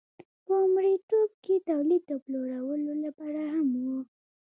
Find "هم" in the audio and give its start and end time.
3.53-3.67